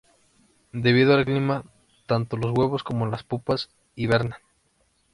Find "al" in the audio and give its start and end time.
1.13-1.25